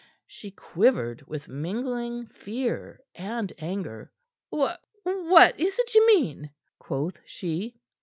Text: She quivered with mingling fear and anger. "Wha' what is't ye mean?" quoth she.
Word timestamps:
She 0.25 0.49
quivered 0.49 1.21
with 1.27 1.47
mingling 1.47 2.25
fear 2.25 3.03
and 3.13 3.53
anger. 3.59 4.11
"Wha' 4.49 4.77
what 5.03 5.59
is't 5.59 5.93
ye 5.93 6.03
mean?" 6.07 6.49
quoth 6.79 7.19
she. 7.23 7.75